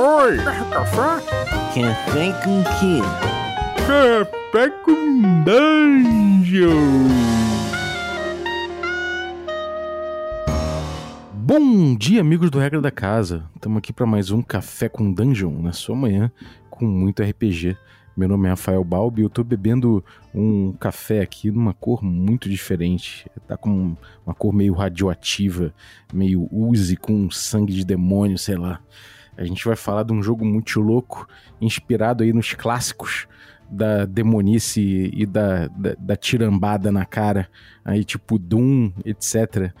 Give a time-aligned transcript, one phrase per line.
[0.00, 0.36] Oi!
[0.70, 1.26] Café?
[1.74, 3.00] Café com quê?
[3.84, 6.68] Café com Dungeon!
[11.34, 13.50] Bom dia, amigos do Regra da Casa.
[13.56, 16.30] Estamos aqui para mais um Café com Dungeon na sua manhã
[16.70, 17.76] com muito RPG.
[18.16, 22.48] Meu nome é Rafael Balbi e eu tô bebendo um café aqui numa cor muito
[22.48, 23.28] diferente.
[23.48, 25.74] Tá com uma cor meio radioativa,
[26.12, 28.80] meio uzi com sangue de demônio, sei lá.
[29.38, 31.26] A gente vai falar de um jogo muito louco,
[31.60, 33.26] inspirado aí nos clássicos
[33.70, 37.48] da demonice e da, da, da tirambada na cara,
[37.84, 39.72] aí tipo Doom, etc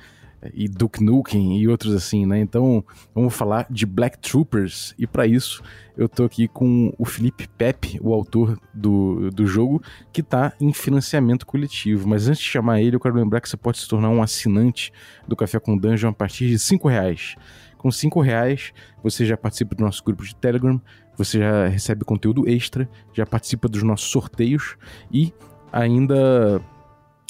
[0.54, 2.38] e Duke Nukem e outros assim, né?
[2.38, 5.62] Então, vamos falar de Black Troopers e para isso
[5.96, 10.72] eu tô aqui com o Felipe Pepe, o autor do, do jogo, que tá em
[10.72, 12.08] financiamento coletivo.
[12.08, 14.92] Mas antes de chamar ele, eu quero lembrar que você pode se tornar um assinante
[15.26, 17.34] do Café com Dungeon a partir de cinco reais.
[17.78, 20.80] Com cinco reais, você já participa do nosso grupo de Telegram,
[21.16, 24.76] você já recebe conteúdo extra, já participa dos nossos sorteios
[25.10, 25.32] e
[25.72, 26.60] ainda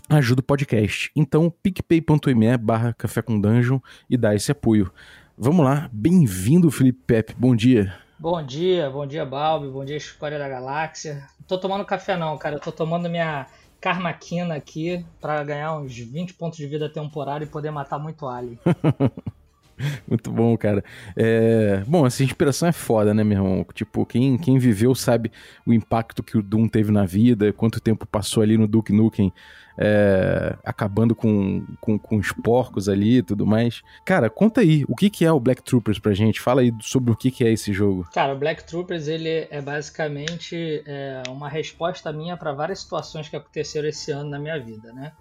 [0.09, 1.11] ajuda o podcast.
[1.15, 4.91] Então, picpay.me barra café com dungeon e dá esse apoio.
[5.37, 7.95] Vamos lá, bem-vindo Felipe Pepe, bom dia.
[8.19, 11.27] Bom dia, bom dia Balbi, bom dia Escória da Galáxia.
[11.39, 13.47] Não tô tomando café não, cara, eu tô tomando minha
[13.81, 18.59] Karmaquina aqui para ganhar uns 20 pontos de vida temporário e poder matar muito alien.
[20.07, 20.83] Muito bom, cara.
[21.17, 21.83] É...
[21.87, 23.67] Bom, essa inspiração é foda, né, meu irmão?
[23.75, 25.31] Tipo, quem, quem viveu sabe
[25.67, 29.33] o impacto que o Doom teve na vida, quanto tempo passou ali no Duke Nukem
[29.79, 30.57] é...
[30.65, 33.83] acabando com, com, com, os porcos ali e tudo mais.
[34.05, 36.41] Cara, conta aí, o que, que é o Black Troopers pra gente?
[36.41, 38.07] Fala aí sobre o que, que é esse jogo.
[38.13, 43.37] Cara, o Black Troopers, ele é basicamente é, uma resposta minha para várias situações que
[43.37, 45.13] aconteceram esse ano na minha vida, né?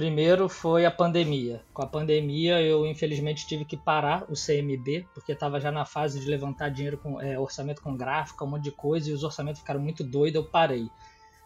[0.00, 1.60] Primeiro foi a pandemia.
[1.74, 6.18] Com a pandemia, eu infelizmente tive que parar o CMB, porque estava já na fase
[6.18, 9.60] de levantar dinheiro com é, orçamento com gráfica, um monte de coisa, e os orçamentos
[9.60, 10.88] ficaram muito doidos, eu parei.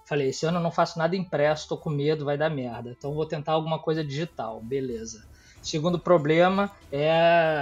[0.06, 2.94] Falei, esse ano eu não faço nada impresso, tô com medo, vai dar merda.
[2.96, 5.26] Então vou tentar alguma coisa digital, beleza.
[5.60, 7.10] Segundo problema é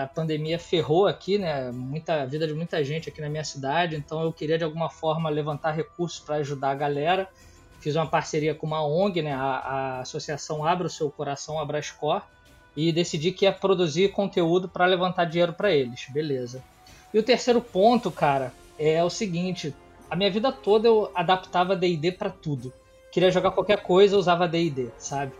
[0.03, 1.72] a pandemia ferrou aqui, né?
[1.72, 4.91] Muita a vida de muita gente aqui na minha cidade, então eu queria de alguma
[4.91, 7.31] forma levantar recursos para ajudar a galera
[7.82, 12.22] fiz uma parceria com uma ONG, né, a, a Associação Abra o Seu Coração, Abrascor,
[12.76, 16.62] e decidi que ia produzir conteúdo para levantar dinheiro para eles, beleza.
[17.12, 19.75] E o terceiro ponto, cara, é o seguinte:
[20.10, 22.72] a minha vida toda eu adaptava D&D para tudo.
[23.10, 25.32] Queria jogar qualquer coisa, usava D&D, sabe?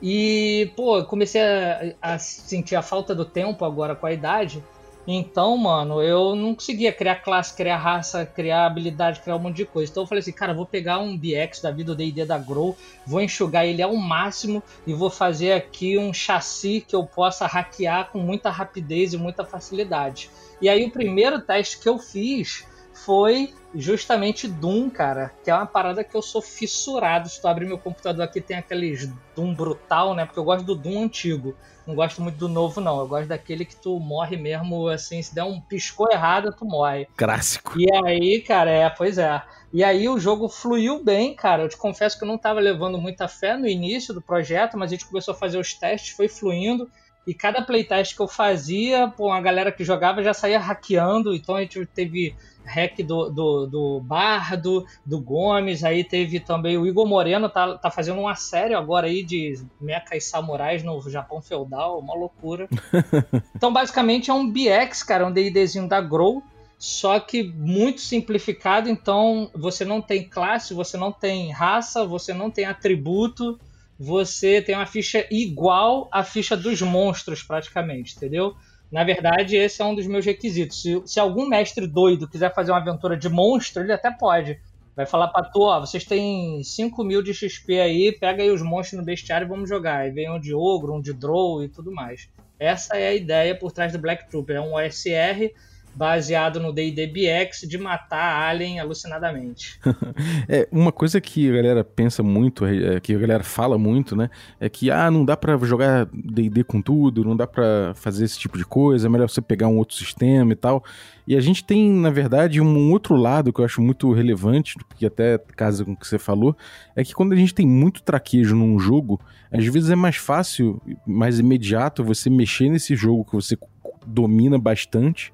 [0.00, 4.62] E, pô, comecei a, a sentir a falta do tempo agora com a idade
[5.06, 9.64] então, mano, eu não conseguia criar classe, criar raça, criar habilidade, criar um monte de
[9.64, 9.90] coisa.
[9.90, 12.76] Então eu falei assim, cara, vou pegar um BX da vida, o D&D da Grow,
[13.06, 18.10] vou enxugar ele ao máximo e vou fazer aqui um chassi que eu possa hackear
[18.10, 20.28] com muita rapidez e muita facilidade.
[20.60, 25.66] E aí o primeiro teste que eu fiz foi justamente Doom, cara, que é uma
[25.66, 27.28] parada que eu sou fissurado.
[27.28, 30.24] Se tu abrir meu computador aqui, tem aqueles Doom brutal, né?
[30.24, 31.54] Porque eu gosto do Doom antigo.
[31.86, 32.98] Não gosto muito do novo, não.
[32.98, 37.06] Eu gosto daquele que tu morre mesmo, assim, se der um piscou errado, tu morre.
[37.16, 37.78] Clássico.
[37.78, 39.40] E aí, cara, é, pois é.
[39.72, 41.62] E aí o jogo fluiu bem, cara.
[41.62, 44.90] Eu te confesso que eu não tava levando muita fé no início do projeto, mas
[44.90, 46.90] a gente começou a fazer os testes, foi fluindo.
[47.26, 51.34] E cada playtest que eu fazia, pô, a galera que jogava já saía hackeando.
[51.34, 52.34] Então a gente teve
[52.66, 57.90] hack do, do, do Bardo, do Gomes, aí teve também o Igor Moreno, tá, tá
[57.90, 62.68] fazendo uma série agora aí de mechas samurais no Japão feudal, uma loucura.
[63.54, 66.42] então basicamente é um BX, cara, um D&Dzinho da Grow,
[66.78, 72.50] só que muito simplificado, então você não tem classe, você não tem raça, você não
[72.50, 73.58] tem atributo,
[73.98, 78.54] você tem uma ficha igual à ficha dos monstros, praticamente, entendeu?
[78.90, 80.80] Na verdade, esse é um dos meus requisitos.
[80.80, 84.60] Se, se algum mestre doido quiser fazer uma aventura de monstro, ele até pode.
[84.94, 88.62] Vai falar pra tu, ó, vocês têm 5 mil de XP aí, pega aí os
[88.62, 89.98] monstros no bestiário e vamos jogar.
[89.98, 92.30] Aí vem um de ogro, um de drow e tudo mais.
[92.58, 94.56] Essa é a ideia por trás do Black Trooper.
[94.56, 95.52] É um OSR
[95.96, 99.80] baseado no D&D BX de matar alien alucinadamente.
[100.48, 104.28] é, uma coisa que a galera pensa muito, é, que a galera fala muito, né,
[104.60, 108.38] é que ah, não dá para jogar D&D com tudo, não dá para fazer esse
[108.38, 110.84] tipo de coisa, é melhor você pegar um outro sistema e tal.
[111.26, 115.04] E a gente tem, na verdade, um outro lado que eu acho muito relevante, que
[115.04, 116.56] até casa com o que você falou,
[116.94, 119.20] é que quando a gente tem muito traquejo num jogo,
[119.50, 123.58] às vezes é mais fácil, mais imediato você mexer nesse jogo que você
[124.06, 125.32] domina bastante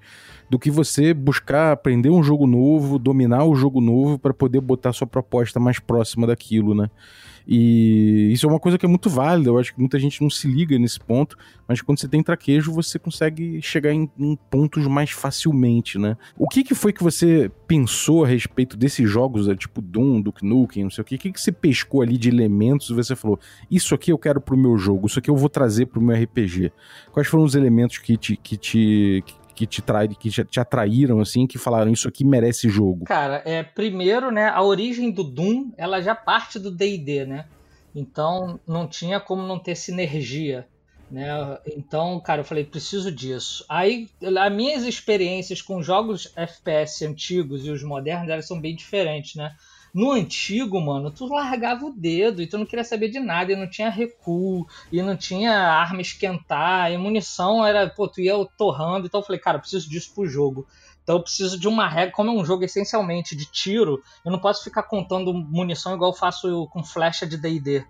[0.49, 4.93] do que você buscar aprender um jogo novo, dominar o jogo novo para poder botar
[4.93, 6.91] sua proposta mais próxima daquilo, né?
[7.47, 10.31] E isso é uma coisa que é muito válida, eu acho que muita gente não
[10.31, 11.37] se liga nesse ponto,
[11.67, 16.17] mas quando você tem traquejo, você consegue chegar em, em pontos mais facilmente, né?
[16.37, 20.45] O que, que foi que você pensou a respeito desses jogos, né, tipo Doom, Duke
[20.45, 23.17] Nukem, não sei o que, o que, que você pescou ali de elementos e você
[23.17, 23.39] falou,
[23.71, 26.73] isso aqui eu quero pro meu jogo, isso aqui eu vou trazer pro meu RPG?
[27.11, 29.25] Quais foram os elementos que te, que te,
[29.55, 33.05] que te, trai, que te atraíram, assim, que falaram isso aqui merece jogo?
[33.05, 37.47] Cara, é, primeiro, né, a origem do Doom, ela já parte do D&D, né?
[37.95, 40.67] Então, não tinha como não ter sinergia,
[41.11, 41.29] né?
[41.77, 43.65] Então, cara, eu falei, preciso disso.
[43.69, 44.09] Aí,
[44.39, 49.55] as minhas experiências com jogos FPS antigos e os modernos, elas são bem diferentes, né?
[49.95, 53.57] No antigo, mano, tu largava o dedo e tu não queria saber de nada, e
[53.57, 59.07] não tinha recuo, e não tinha arma esquentar, e munição era, pô, tu ia torrando.
[59.07, 60.67] Então eu falei, cara, eu preciso disso pro jogo.
[61.03, 64.39] Então eu preciso de uma regra, como é um jogo essencialmente de tiro, eu não
[64.39, 67.85] posso ficar contando munição igual eu faço com flecha de D&D.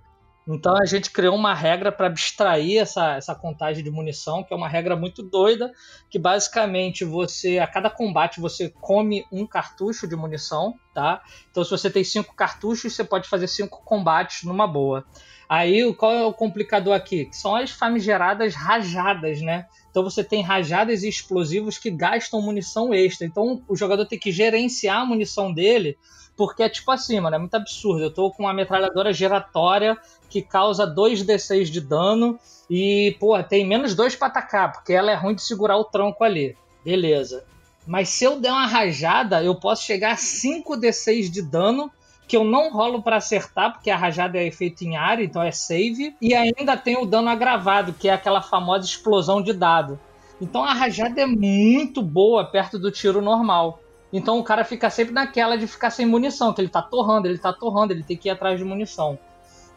[0.46, 4.56] Então a gente criou uma regra para abstrair essa, essa contagem de munição, que é
[4.56, 5.72] uma regra muito doida,
[6.10, 11.22] que basicamente você, a cada combate, você come um cartucho de munição, tá?
[11.50, 15.04] Então se você tem cinco cartuchos, você pode fazer cinco combates numa boa.
[15.48, 17.28] Aí qual é o complicador aqui?
[17.30, 19.66] São as famigeradas rajadas, né?
[19.90, 23.26] Então você tem rajadas e explosivos que gastam munição extra.
[23.26, 25.98] Então o jogador tem que gerenciar a munição dele
[26.37, 28.05] porque é tipo assim, mano, é muito absurdo.
[28.05, 29.96] Eu tô com uma metralhadora giratória
[30.29, 32.38] que causa 2d6 de dano
[32.69, 36.25] e, pô, tem menos 2 pra atacar, porque ela é ruim de segurar o tronco
[36.25, 36.56] ali.
[36.84, 37.44] Beleza.
[37.87, 41.90] Mas se eu der uma rajada, eu posso chegar a 5d6 de dano
[42.26, 45.50] que eu não rolo para acertar, porque a rajada é efeito em área, então é
[45.50, 50.00] save, e ainda tem o dano agravado, que é aquela famosa explosão de dado.
[50.40, 53.81] Então a rajada é muito boa perto do tiro normal.
[54.12, 57.38] Então o cara fica sempre naquela de ficar sem munição, que ele tá torrando, ele
[57.38, 59.19] tá torrando, ele tem que ir atrás de munição.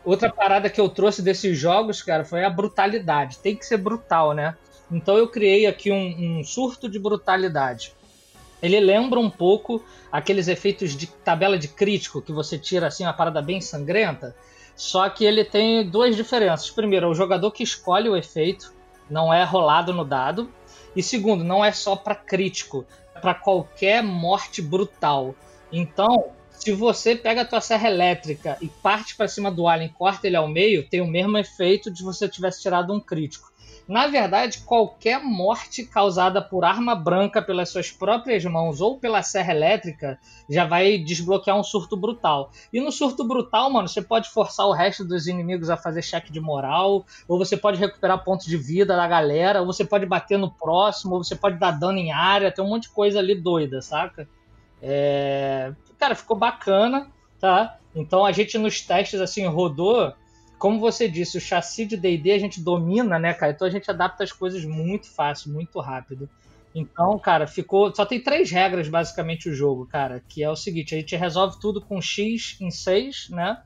[0.03, 3.39] Outra parada que eu trouxe desses jogos, cara, foi a brutalidade.
[3.39, 4.55] Tem que ser brutal, né?
[4.91, 7.93] Então eu criei aqui um, um surto de brutalidade.
[8.61, 13.13] Ele lembra um pouco aqueles efeitos de tabela de crítico que você tira assim uma
[13.13, 14.35] parada bem sangrenta.
[14.75, 16.69] Só que ele tem duas diferenças.
[16.69, 18.73] Primeiro, é o jogador que escolhe o efeito,
[19.09, 20.49] não é rolado no dado.
[20.95, 22.85] E segundo, não é só para crítico
[23.21, 25.35] para qualquer morte brutal.
[25.71, 30.27] Então, se você pega a tua serra elétrica e parte para cima do alien, corta
[30.27, 33.51] ele ao meio, tem o mesmo efeito de você tivesse tirado um crítico.
[33.87, 39.53] Na verdade, qualquer morte causada por arma branca pelas suas próprias mãos ou pela serra
[39.53, 40.17] elétrica
[40.49, 42.49] já vai desbloquear um surto brutal.
[42.73, 46.31] E no surto brutal, mano, você pode forçar o resto dos inimigos a fazer cheque
[46.31, 50.39] de moral, ou você pode recuperar pontos de vida da galera, ou você pode bater
[50.39, 53.35] no próximo, ou você pode dar dano em área, tem um monte de coisa ali
[53.35, 54.27] doida, saca?
[54.81, 55.71] É...
[55.99, 57.07] Cara, ficou bacana,
[57.39, 57.77] tá?
[57.95, 60.11] Então a gente nos testes assim rodou
[60.65, 63.51] como você disse, o chassi de D&D a gente domina, né, cara?
[63.51, 66.27] Então a gente adapta as coisas muito fácil, muito rápido.
[66.73, 67.93] Então, cara, ficou.
[67.93, 70.23] Só tem três regras, basicamente, o jogo, cara.
[70.27, 73.61] Que é o seguinte: a gente resolve tudo com X em 6, né?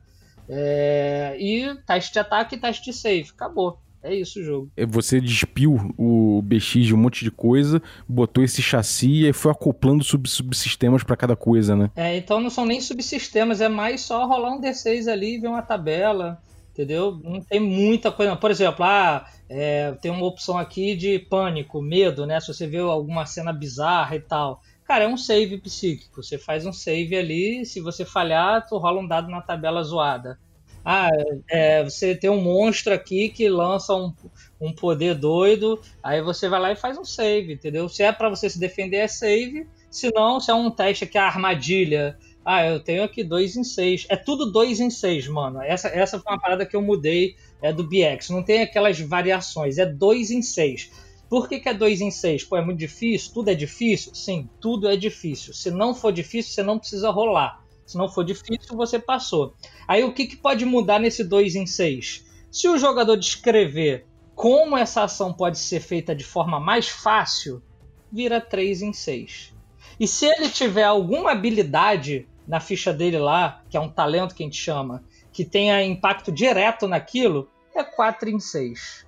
[0.46, 1.38] É...
[1.40, 3.30] E teste de ataque e teste de save.
[3.30, 3.80] Acabou.
[4.02, 4.70] É isso o jogo.
[4.76, 9.52] É, você despiu o BX de um monte de coisa, botou esse chassi e foi
[9.52, 11.90] acoplando sub subsistemas para cada coisa, né?
[11.96, 15.62] É, então não são nem subsistemas, é mais só rolar um D6 ali, ver uma
[15.62, 16.38] tabela
[16.72, 17.20] entendeu?
[17.22, 18.36] Não tem muita coisa.
[18.36, 22.40] Por exemplo, ah, é, tem uma opção aqui de pânico, medo, né?
[22.40, 24.60] Se você vê alguma cena bizarra e tal.
[24.84, 26.22] Cara, é um save psíquico.
[26.22, 30.38] Você faz um save ali, se você falhar, tu rola um dado na tabela zoada.
[30.84, 31.10] Ah,
[31.48, 34.12] é, você tem um monstro aqui que lança um,
[34.60, 37.88] um poder doido, aí você vai lá e faz um save, entendeu?
[37.88, 39.68] Se é para você se defender, é save.
[39.90, 43.64] Se não, se é um teste aqui, a armadilha, ah, eu tenho aqui dois em
[43.64, 44.06] seis.
[44.08, 45.60] É tudo dois em seis, mano.
[45.60, 48.30] Essa, essa foi uma parada que eu mudei é, do BX.
[48.30, 50.90] Não tem aquelas variações, é dois em seis.
[51.28, 52.42] Por que, que é dois em seis?
[52.42, 53.32] Pô, é muito difícil?
[53.32, 54.14] Tudo é difícil?
[54.14, 55.54] Sim, tudo é difícil.
[55.54, 57.62] Se não for difícil, você não precisa rolar.
[57.86, 59.54] Se não for difícil, você passou.
[59.86, 62.24] Aí o que, que pode mudar nesse dois em seis?
[62.50, 67.62] Se o jogador descrever como essa ação pode ser feita de forma mais fácil,
[68.10, 69.52] vira 3 em 6.
[70.00, 74.42] E se ele tiver alguma habilidade na ficha dele lá, que é um talento que
[74.42, 79.06] a gente chama, que tenha impacto direto naquilo, é 4 em 6.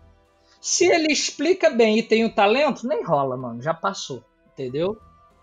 [0.61, 4.23] Se ele explica bem e tem o talento, nem rola, mano, já passou,
[4.53, 4.97] entendeu?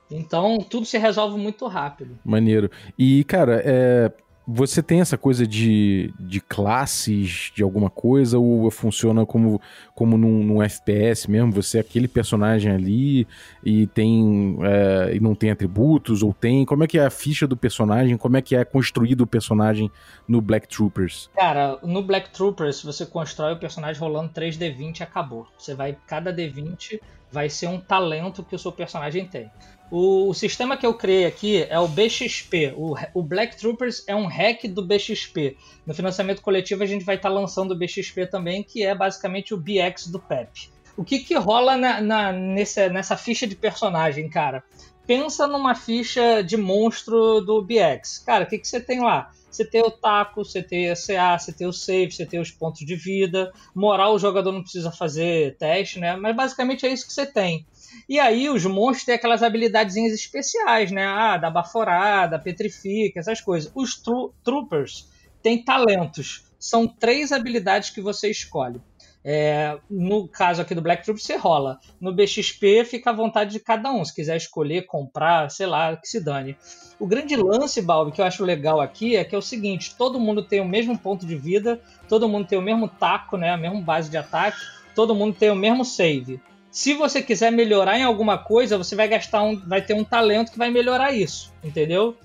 [0.09, 2.17] Então tudo se resolve muito rápido.
[2.23, 2.69] Maneiro.
[2.97, 4.11] E, cara, é
[4.51, 9.61] Você tem essa coisa de, de classes de alguma coisa ou funciona como,
[9.93, 11.51] como num, num FPS mesmo?
[11.51, 13.27] Você é aquele personagem ali
[13.63, 16.65] e tem é, e não tem atributos ou tem?
[16.65, 18.17] Como é que é a ficha do personagem?
[18.17, 19.91] Como é que é construído o personagem
[20.27, 21.29] no Black Troopers?
[21.35, 25.45] Cara, no Black Troopers você constrói o personagem rolando 3D20 e acabou.
[25.59, 26.99] Você vai cada D20
[27.31, 29.51] vai ser um talento que o seu personagem tem.
[29.91, 32.73] O, o, sistema que eu criei aqui é o BXP.
[32.77, 35.57] O, o, Black Troopers é um hack do BXP.
[35.85, 39.53] No financiamento coletivo a gente vai estar tá lançando o BXP também, que é basicamente
[39.53, 40.69] o BX do PEP.
[40.95, 44.63] O que, que rola na, na, nessa, nessa ficha de personagem, cara?
[45.07, 48.19] Pensa numa ficha de monstro do BX.
[48.19, 49.31] Cara, o que, que você tem lá?
[49.49, 52.51] Você tem o taco, você tem a CA, você tem o save, você tem os
[52.51, 53.51] pontos de vida.
[53.73, 56.15] Moral, o jogador não precisa fazer teste, né?
[56.15, 57.65] Mas basicamente é isso que você tem.
[58.07, 61.05] E aí os monstros têm aquelas habilidades especiais, né?
[61.05, 63.71] Ah, da baforada, petrifica, essas coisas.
[63.73, 65.09] Os tro troopers
[65.41, 66.45] têm talentos.
[66.59, 68.81] São três habilidades que você escolhe.
[69.23, 71.79] É, no caso aqui do Black Troopers, você rola.
[71.99, 74.03] No BXP fica à vontade de cada um.
[74.03, 76.57] Se quiser escolher, comprar, sei lá, que se dane.
[76.99, 80.19] O grande lance, Balbi, que eu acho legal aqui é que é o seguinte: todo
[80.19, 83.51] mundo tem o mesmo ponto de vida, todo mundo tem o mesmo taco, né?
[83.51, 84.59] A mesma base de ataque,
[84.95, 86.41] todo mundo tem o mesmo save.
[86.71, 90.51] Se você quiser melhorar em alguma coisa, você vai gastar um, vai ter um talento
[90.51, 92.15] que vai melhorar isso, entendeu?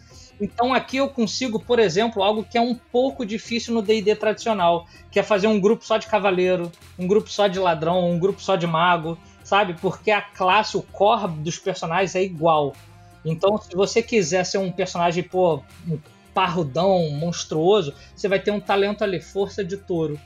[0.40, 4.86] Então aqui eu consigo, por exemplo, algo que é um pouco difícil no D&D tradicional,
[5.10, 8.42] que é fazer um grupo só de cavaleiro, um grupo só de ladrão, um grupo
[8.42, 9.74] só de mago, sabe?
[9.80, 12.74] Porque a classe, o core dos personagens é igual.
[13.24, 15.98] Então, se você quiser ser um personagem, pô, um
[16.34, 20.18] parrudão, monstruoso, você vai ter um talento ali, força de touro.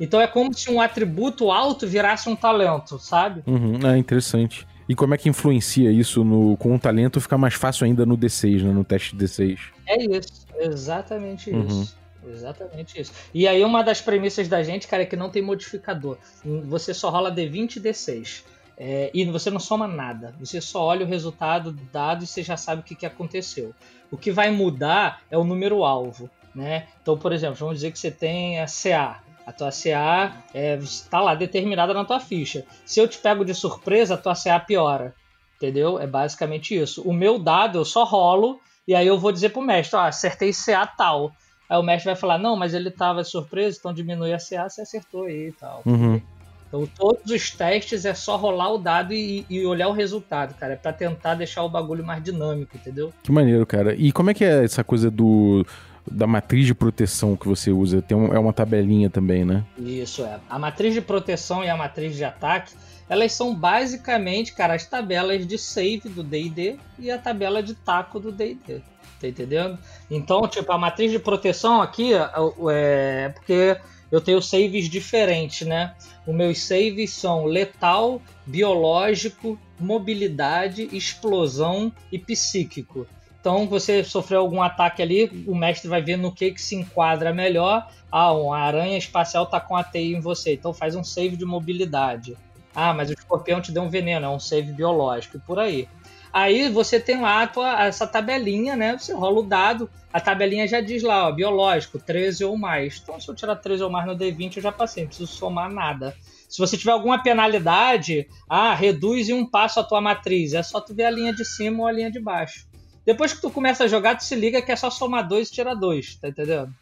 [0.00, 3.42] Então é como se um atributo alto virasse um talento, sabe?
[3.46, 4.66] Uhum, é interessante.
[4.90, 8.18] E como é que influencia isso no, com o talento ficar mais fácil ainda no
[8.18, 9.56] D6, né, no teste D6?
[9.86, 11.64] É isso, exatamente uhum.
[11.64, 11.96] isso.
[12.28, 13.12] Exatamente isso.
[13.32, 16.18] E aí uma das premissas da gente, cara, é que não tem modificador.
[16.64, 18.42] Você só rola D20 e D6.
[18.76, 20.34] É, e você não soma nada.
[20.40, 23.72] Você só olha o resultado dado e você já sabe o que, que aconteceu.
[24.10, 26.28] O que vai mudar é o número alvo.
[26.52, 26.88] Né?
[27.00, 29.22] Então, por exemplo, vamos dizer que você tem a CA.
[29.50, 30.78] A tua CA está é,
[31.10, 32.64] tá lá determinada na tua ficha.
[32.86, 35.12] Se eu te pego de surpresa, a tua CA piora.
[35.56, 35.98] Entendeu?
[35.98, 37.02] É basicamente isso.
[37.02, 40.52] O meu dado eu só rolo e aí eu vou dizer pro mestre, ó, acertei
[40.52, 41.32] CA tal.
[41.68, 44.68] Aí o mestre vai falar, não, mas ele tava de surpresa, então diminui a CA,
[44.68, 45.82] você acertou aí e tal.
[45.84, 46.22] Uhum.
[46.68, 50.74] Então todos os testes é só rolar o dado e, e, olhar o resultado, cara.
[50.74, 53.12] É pra tentar deixar o bagulho mais dinâmico, entendeu?
[53.20, 53.96] Que maneiro, cara.
[53.96, 55.66] E como é que é essa coisa do
[56.10, 58.02] da matriz de proteção que você usa.
[58.02, 59.64] Tem um, é uma tabelinha também, né?
[59.78, 60.40] Isso, é.
[60.48, 62.74] A matriz de proteção e a matriz de ataque,
[63.08, 68.20] elas são basicamente, cara, as tabelas de save do D&D e a tabela de taco
[68.20, 68.80] do D&D.
[69.20, 69.78] Tá entendendo?
[70.10, 72.30] Então, tipo, a matriz de proteção aqui é,
[72.70, 73.76] é porque
[74.10, 75.94] eu tenho saves diferentes, né?
[76.26, 83.06] Os meus saves são letal, biológico, mobilidade, explosão e psíquico.
[83.40, 87.32] Então, você sofreu algum ataque ali, o mestre vai ver no que, que se enquadra
[87.32, 87.90] melhor.
[88.12, 91.44] Ah, uma aranha espacial tá com a teia em você, então faz um save de
[91.46, 92.36] mobilidade.
[92.74, 95.88] Ah, mas o escorpião te deu um veneno, é um save biológico e por aí.
[96.32, 98.96] Aí você tem lá tua, essa tabelinha, né?
[98.96, 103.00] Você rola o dado, a tabelinha já diz lá, ó, biológico, 13 ou mais.
[103.02, 105.72] Então, se eu tirar 13 ou mais no D20, eu já passei, não preciso somar
[105.72, 106.14] nada.
[106.48, 110.52] Se você tiver alguma penalidade, ah, reduz em um passo a tua matriz.
[110.52, 112.69] É só tu ver a linha de cima ou a linha de baixo.
[113.04, 115.52] Depois que tu começa a jogar, tu se liga que é só somar dois e
[115.52, 116.72] tirar dois, tá entendendo?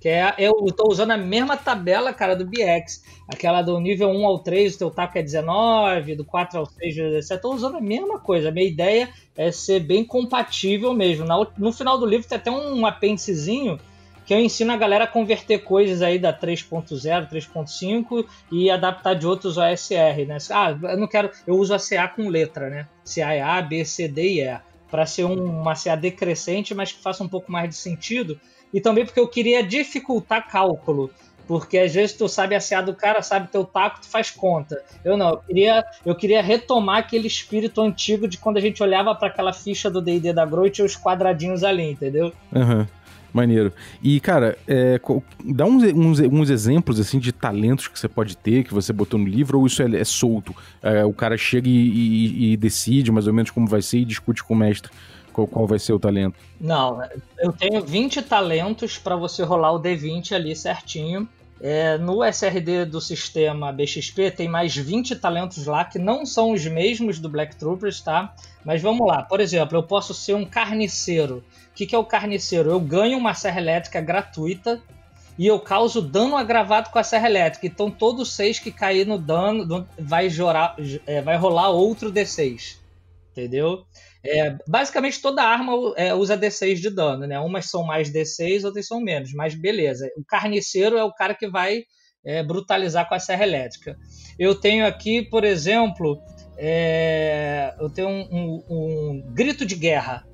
[0.00, 3.02] Que é, eu tô usando a mesma tabela, cara, do BX.
[3.26, 6.94] Aquela do nível 1 ao 3, o teu taco é 19, do 4 ao 6,
[6.94, 7.42] 17.
[7.42, 8.48] Tô usando a mesma coisa.
[8.48, 11.26] A minha ideia é ser bem compatível mesmo.
[11.58, 13.78] no final do livro tem até um apêndicezinho
[14.24, 19.26] que eu ensino a galera a converter coisas aí da 3.0, 3.5 e adaptar de
[19.26, 20.36] outros OSR, né?
[20.50, 22.86] Ah, eu não quero, eu uso a CA com letra, né?
[23.02, 24.60] CA é A, B, C, D e E
[24.90, 28.38] para ser um, uma CA decrescente, mas que faça um pouco mais de sentido.
[28.72, 31.10] E também porque eu queria dificultar cálculo.
[31.46, 34.84] Porque às vezes tu sabe a CA do cara, sabe teu taco, tu faz conta.
[35.02, 39.14] Eu não, eu queria, eu queria retomar aquele espírito antigo de quando a gente olhava
[39.14, 42.34] para aquela ficha do D&D da Grow e os quadradinhos ali, entendeu?
[42.54, 42.86] Uhum.
[43.32, 43.72] Maneiro.
[44.02, 44.98] E, cara, é,
[45.44, 49.18] dá uns, uns, uns, exemplos, assim, de talentos que você pode ter, que você botou
[49.18, 50.54] no livro, ou isso é, é solto?
[50.82, 54.04] É, o cara chega e, e, e, decide mais ou menos como vai ser e
[54.04, 54.90] discute com o mestre
[55.38, 56.34] qual, qual vai ser o talento?
[56.60, 57.00] Não,
[57.38, 61.28] eu tenho 20 talentos para você rolar o D20 ali certinho.
[61.60, 66.64] É, no SRD do sistema BXP tem mais 20 talentos lá que não são os
[66.66, 68.34] mesmos do Black Troopers, tá?
[68.64, 71.42] Mas vamos lá, por exemplo, eu posso ser um carniceiro.
[71.70, 72.70] O que, que é o carniceiro?
[72.70, 74.80] Eu ganho uma serra elétrica gratuita
[75.38, 77.66] e eu causo dano agravado com a serra elétrica.
[77.66, 82.76] Então, todos seis que cair no dano vai, jorar, é, vai rolar outro D6.
[83.30, 83.84] Entendeu?
[84.24, 87.38] É, basicamente, toda arma é, usa D6 de dano, né?
[87.38, 89.32] Umas são mais D6, outras são menos.
[89.32, 90.10] Mas beleza.
[90.16, 91.84] O carniceiro é o cara que vai
[92.24, 93.96] é, brutalizar com a serra elétrica.
[94.38, 96.20] Eu tenho aqui, por exemplo,
[96.56, 100.26] é, eu tenho um, um, um grito de guerra.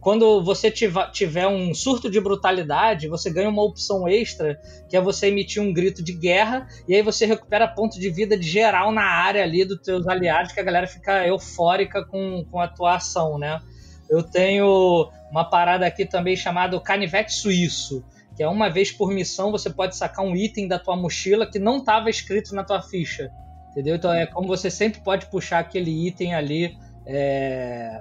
[0.00, 5.26] Quando você tiver um surto de brutalidade, você ganha uma opção extra, que é você
[5.26, 9.04] emitir um grito de guerra, e aí você recupera ponto de vida de geral na
[9.04, 13.38] área ali dos teus aliados, que a galera fica eufórica com, com a tua ação,
[13.38, 13.60] né?
[14.08, 18.02] Eu tenho uma parada aqui também chamada Canivete Suíço,
[18.34, 21.58] que é uma vez por missão você pode sacar um item da tua mochila que
[21.58, 23.30] não estava escrito na tua ficha.
[23.70, 23.96] Entendeu?
[23.96, 26.76] Então é como você sempre pode puxar aquele item ali
[27.06, 28.00] é,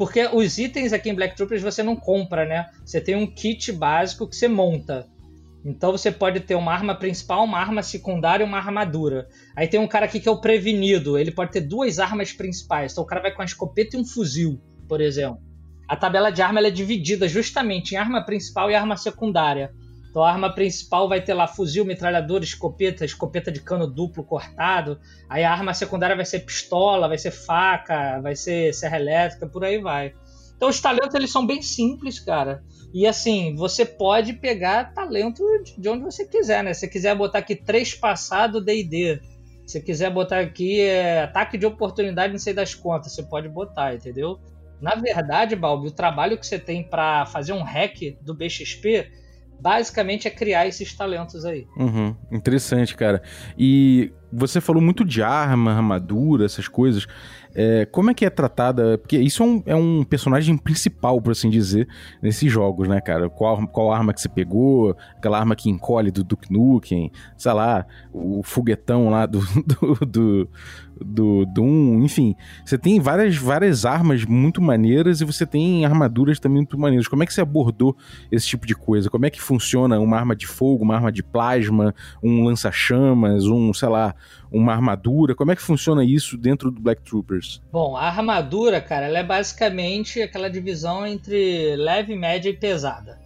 [0.00, 2.70] porque os itens aqui em Black Troopers você não compra, né?
[2.86, 5.06] Você tem um kit básico que você monta.
[5.62, 9.28] Então você pode ter uma arma principal, uma arma secundária e uma armadura.
[9.54, 11.18] Aí tem um cara aqui que é o prevenido.
[11.18, 12.92] Ele pode ter duas armas principais.
[12.92, 15.38] Então o cara vai com uma escopeta e um fuzil, por exemplo.
[15.86, 19.70] A tabela de arma é dividida justamente em arma principal e arma secundária.
[20.10, 24.98] Então a arma principal vai ter lá fuzil, metralhadora, escopeta, escopeta de cano duplo cortado.
[25.28, 29.64] Aí a arma secundária vai ser pistola, vai ser faca, vai ser serra elétrica, por
[29.64, 30.12] aí vai.
[30.56, 32.62] Então os talentos eles são bem simples, cara.
[32.92, 35.44] E assim, você pode pegar talento
[35.78, 36.74] de onde você quiser, né?
[36.74, 39.20] Se quiser botar aqui três passado D&D,
[39.64, 43.94] se quiser botar aqui é, ataque de oportunidade, não sei das contas, você pode botar,
[43.94, 44.40] entendeu?
[44.80, 49.08] Na verdade, Balbi, o trabalho que você tem para fazer um hack do BXP
[49.60, 51.66] basicamente é criar esses talentos aí.
[51.76, 53.22] Uhum, interessante, cara.
[53.58, 57.06] E você falou muito de arma, armadura, essas coisas.
[57.52, 58.96] É, como é que é tratada?
[58.96, 61.88] Porque isso é um, é um, personagem principal, por assim dizer,
[62.22, 63.28] nesses jogos, né, cara?
[63.28, 67.84] Qual, qual arma que você pegou, aquela arma que encolhe do Duke Nukem, sei lá,
[68.12, 70.48] o foguetão lá do, do, do,
[71.04, 72.34] do Doom, enfim.
[72.64, 77.08] Você tem várias, várias armas muito maneiras e você tem armaduras também muito maneiras.
[77.08, 77.96] Como é que você abordou
[78.30, 79.10] esse tipo de coisa?
[79.10, 83.72] Como é que funciona uma arma de fogo, uma arma de plasma, um lança-chamas, um,
[83.72, 84.14] sei lá,
[84.50, 85.34] uma armadura?
[85.34, 87.62] Como é que funciona isso dentro do Black Troopers?
[87.72, 93.18] Bom, a armadura, cara, ela é basicamente aquela divisão entre leve, média e pesada,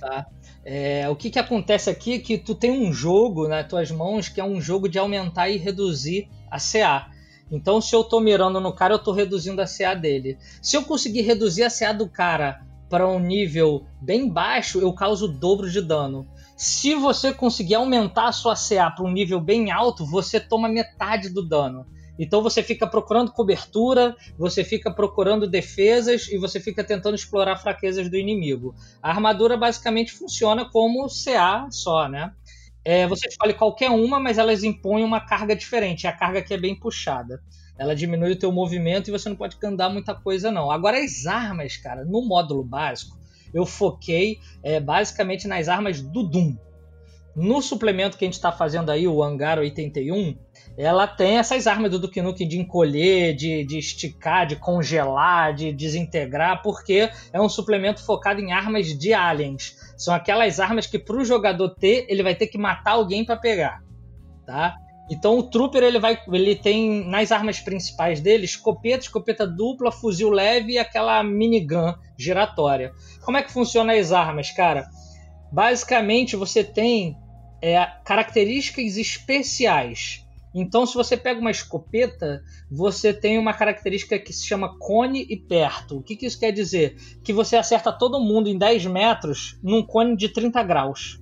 [0.00, 0.26] tá?
[0.64, 4.28] É, o que, que acontece aqui é que tu tem um jogo nas tuas mãos
[4.28, 7.06] que é um jogo de aumentar e reduzir a CA.
[7.50, 10.38] Então, se eu tô mirando no cara, eu tô reduzindo a CA dele.
[10.62, 15.26] Se eu conseguir reduzir a CA do cara para um nível bem baixo, eu causo
[15.26, 16.26] o dobro de dano.
[16.56, 21.28] Se você conseguir aumentar a sua CA para um nível bem alto, você toma metade
[21.28, 21.86] do dano.
[22.18, 28.10] Então você fica procurando cobertura, você fica procurando defesas e você fica tentando explorar fraquezas
[28.10, 28.74] do inimigo.
[29.00, 32.32] A armadura basicamente funciona como CA só, né?
[32.90, 36.06] É, você escolhe qualquer uma, mas elas impõem uma carga diferente.
[36.06, 37.38] A carga que é bem puxada.
[37.76, 40.70] Ela diminui o teu movimento e você não pode andar muita coisa não.
[40.70, 43.14] Agora as armas, cara, no módulo básico,
[43.52, 46.56] eu foquei é, basicamente nas armas do Doom.
[47.36, 50.34] No suplemento que a gente está fazendo aí, o Hangar 81,
[50.78, 55.72] ela tem essas armas do Duke Nukem de encolher, de, de esticar, de congelar, de
[55.72, 59.76] desintegrar, porque é um suplemento focado em armas de aliens.
[59.96, 63.36] São aquelas armas que para o jogador ter, ele vai ter que matar alguém para
[63.36, 63.82] pegar,
[64.46, 64.76] tá?
[65.10, 70.30] Então o Trooper ele vai, ele tem nas armas principais dele escopeta, escopeta dupla, fuzil
[70.30, 72.92] leve e aquela minigun giratória.
[73.24, 74.88] Como é que funciona as armas, cara?
[75.50, 77.16] Basicamente você tem
[77.60, 80.27] é, características especiais.
[80.60, 85.36] Então, se você pega uma escopeta, você tem uma característica que se chama cone e
[85.36, 85.98] perto.
[85.98, 86.96] O que, que isso quer dizer?
[87.22, 91.20] Que você acerta todo mundo em 10 metros num cone de 30 graus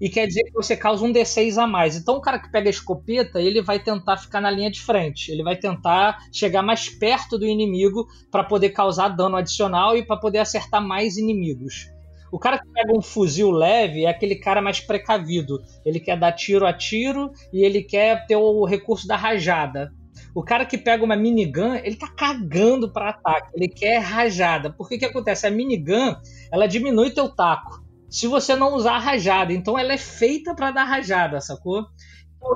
[0.00, 1.96] e quer dizer que você causa um D6 a mais.
[1.96, 5.30] Então o cara que pega a escopeta, ele vai tentar ficar na linha de frente,
[5.30, 10.18] ele vai tentar chegar mais perto do inimigo para poder causar dano adicional e para
[10.18, 11.93] poder acertar mais inimigos.
[12.34, 15.62] O cara que pega um fuzil leve é aquele cara mais precavido.
[15.86, 19.92] Ele quer dar tiro a tiro e ele quer ter o recurso da rajada.
[20.34, 24.72] O cara que pega uma minigun, ele tá cagando para ataque, ele quer rajada.
[24.72, 25.46] Porque que acontece?
[25.46, 26.16] A minigun,
[26.50, 29.52] ela diminui teu taco se você não usar a rajada.
[29.52, 31.86] Então ela é feita para dar rajada, sacou?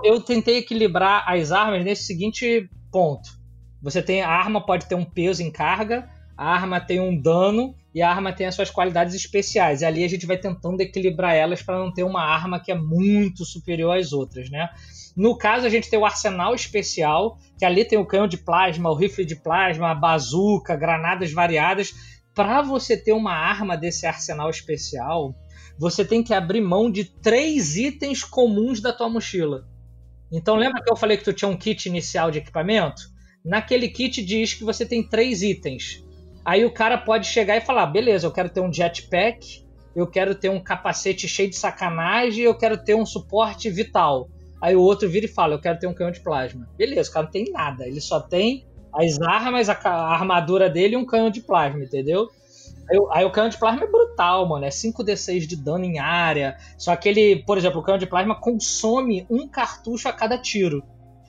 [0.03, 3.31] Eu tentei equilibrar as armas nesse seguinte ponto.
[3.81, 7.77] Você tem a arma pode ter um peso em carga, a arma tem um dano
[7.99, 9.81] e a arma tem as suas qualidades especiais.
[9.81, 12.75] E ali a gente vai tentando equilibrar elas para não ter uma arma que é
[12.77, 14.69] muito superior às outras, né?
[15.17, 18.89] No caso, a gente tem o arsenal especial, que ali tem o canhão de plasma,
[18.89, 21.93] o rifle de plasma, a bazuca, granadas variadas.
[22.33, 25.35] Para você ter uma arma desse arsenal especial,
[25.77, 29.67] você tem que abrir mão de três itens comuns da tua mochila.
[30.31, 33.03] Então lembra que eu falei que tu tinha um kit inicial de equipamento?
[33.45, 36.07] Naquele kit diz que você tem três itens.
[36.49, 40.35] Aí o cara pode chegar e falar: beleza, eu quero ter um jetpack, eu quero
[40.35, 44.31] ter um capacete cheio de sacanagem, eu quero ter um suporte vital.
[44.59, 46.67] Aí o outro vira e fala: eu quero ter um canhão de plasma.
[46.75, 50.95] Beleza, o cara não tem nada, ele só tem as armas, a, a armadura dele
[50.95, 52.31] e um canhão de plasma, entendeu?
[52.91, 54.65] Aí, aí, o canhão de plasma é brutal, mano.
[54.65, 56.57] É 5d6 de dano em área.
[56.79, 60.83] Só que ele, por exemplo, o canhão de plasma consome um cartucho a cada tiro.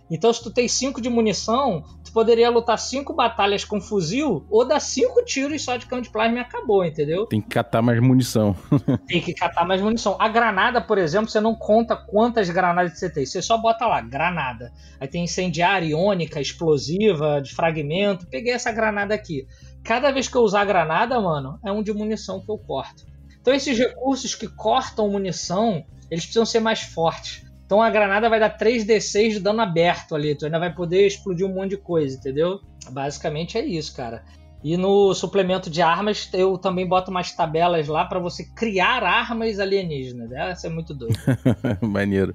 [0.09, 1.83] Então, se tu tem 5 de munição,
[2.19, 6.39] poderia lutar 5 batalhas com fuzil ou dar 5 tiros só de canhão de plasma
[6.39, 7.25] e acabou, entendeu?
[7.27, 8.53] Tem que catar mais munição.
[9.07, 10.17] tem que catar mais munição.
[10.19, 13.25] A granada, por exemplo, você não conta quantas granadas você tem.
[13.25, 14.73] Você só bota lá, granada.
[14.99, 18.27] Aí tem incendiária, iônica, explosiva, de fragmento.
[18.27, 19.47] Peguei essa granada aqui.
[19.81, 23.05] Cada vez que eu usar a granada, mano, é um de munição que eu corto.
[23.39, 27.48] Então esses recursos que cortam munição, eles precisam ser mais fortes.
[27.69, 30.33] Então a granada vai dar 3d6 de dano aberto ali.
[30.33, 32.59] Tu ainda vai poder explodir um monte de coisa, entendeu?
[32.89, 34.23] Basicamente é isso, cara.
[34.63, 39.59] E no suplemento de armas, eu também boto umas tabelas lá para você criar armas
[39.59, 40.31] alienígenas.
[40.31, 41.15] Essa é muito doido.
[41.79, 42.33] Maneiro.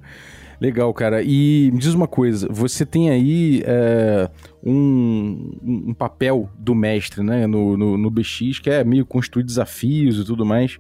[0.65, 1.23] Legal, cara.
[1.23, 4.31] E me diz uma coisa: você tem aí é,
[4.65, 10.19] um, um, papel do mestre, né, no, no, no BX, que é meio construir desafios
[10.19, 10.79] e tudo mais.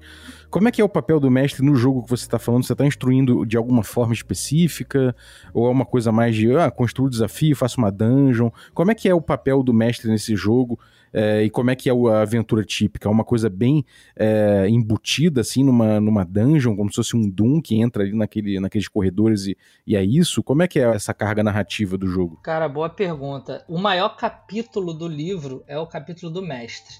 [0.48, 2.64] Como é que é o papel do mestre no jogo que você está falando?
[2.64, 5.14] Você está instruindo de alguma forma específica?
[5.52, 8.48] Ou é uma coisa mais de, ah, construo desafio, faço uma dungeon?
[8.72, 10.78] Como é que é o papel do mestre nesse jogo?
[11.14, 13.08] É, e como é que é a aventura típica?
[13.08, 13.84] É uma coisa bem
[14.16, 18.58] é, embutida, assim, numa, numa dungeon, como se fosse um Doom que entra ali naquele,
[18.58, 20.42] naqueles corredores e, e é isso?
[20.42, 22.40] Como é que é essa carga narrativa do jogo?
[22.42, 23.64] Cara, boa pergunta.
[23.68, 26.96] O maior capítulo do livro é o capítulo do mestre.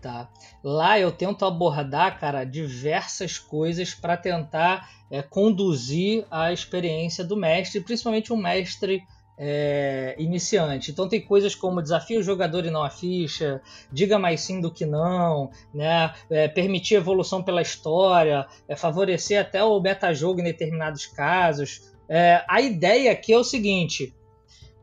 [0.00, 0.30] Tá?
[0.62, 7.80] Lá eu tento abordar, cara, diversas coisas para tentar é, conduzir a experiência do mestre,
[7.80, 9.02] principalmente um mestre
[9.38, 10.90] é, iniciante.
[10.90, 14.72] Então tem coisas como desafio o jogador e não a ficha, diga mais sim do
[14.72, 16.12] que não, né?
[16.28, 21.92] É, permitir evolução pela história, é, favorecer até o metajogo em determinados casos.
[22.08, 24.14] É, a ideia aqui é o seguinte,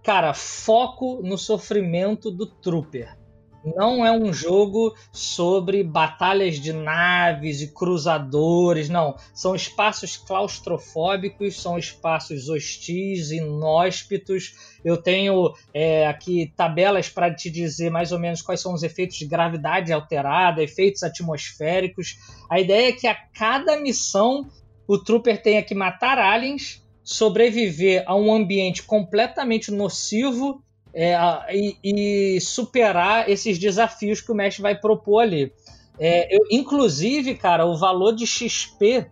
[0.01, 3.24] cara, foco no sofrimento do trooper
[3.65, 9.15] não é um jogo sobre batalhas de naves e cruzadores, não.
[9.33, 14.77] São espaços claustrofóbicos, são espaços hostis, inóspitos.
[14.83, 19.17] Eu tenho é, aqui tabelas para te dizer mais ou menos quais são os efeitos
[19.17, 22.17] de gravidade alterada, efeitos atmosféricos.
[22.49, 24.47] A ideia é que a cada missão
[24.87, 30.63] o Trooper tenha que matar aliens, sobreviver a um ambiente completamente nocivo
[30.95, 31.13] é,
[31.53, 35.51] e, e, superar esses desafios que o mestre vai propor ali.
[35.99, 39.05] É, eu, inclusive, cara, o valor de XP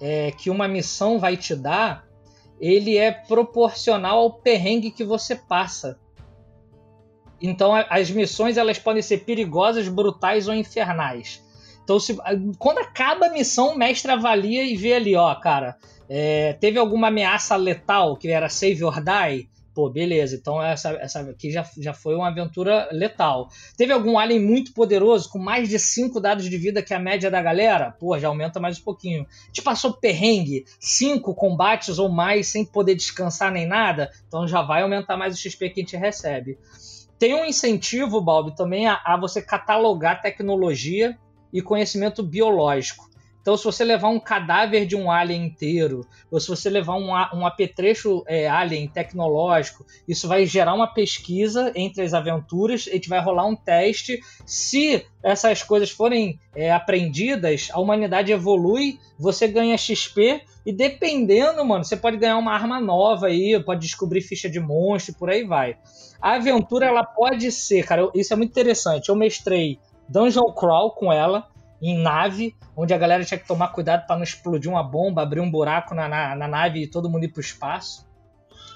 [0.00, 2.06] é, que uma missão vai te dar,
[2.58, 5.98] ele é proporcional ao perrengue que você passa.
[7.40, 11.44] Então, as missões elas podem ser perigosas, brutais ou infernais.
[11.84, 12.16] Então, se,
[12.58, 15.76] quando acaba a missão, o mestre avalia e vê ali, ó, cara,
[16.08, 21.20] é, teve alguma ameaça letal que era save or die pô, beleza, então essa, essa
[21.20, 23.48] aqui já, já foi uma aventura letal.
[23.76, 27.30] Teve algum alien muito poderoso, com mais de 5 dados de vida que a média
[27.30, 27.92] da galera?
[27.92, 29.24] Pô, já aumenta mais um pouquinho.
[29.52, 34.10] Te passou perrengue, 5 combates ou mais sem poder descansar nem nada?
[34.26, 36.58] Então já vai aumentar mais o XP que a gente recebe.
[37.16, 41.16] Tem um incentivo, Balbi, também a, a você catalogar tecnologia
[41.52, 43.08] e conhecimento biológico.
[43.40, 47.08] Então, se você levar um cadáver de um alien inteiro, ou se você levar um,
[47.08, 53.08] um apetrecho é, alien tecnológico, isso vai gerar uma pesquisa entre as aventuras, a gente
[53.08, 54.20] vai rolar um teste.
[54.44, 61.84] Se essas coisas forem é, aprendidas, a humanidade evolui, você ganha XP, e dependendo, mano,
[61.84, 65.78] você pode ganhar uma arma nova aí, pode descobrir ficha de monstro, por aí vai.
[66.20, 69.08] A aventura, ela pode ser, cara, isso é muito interessante.
[69.08, 71.48] Eu mestrei Dungeon Crawl com ela,
[71.80, 75.40] em nave, onde a galera tinha que tomar cuidado para não explodir uma bomba, abrir
[75.40, 78.06] um buraco na, na, na nave e todo mundo ir para o espaço.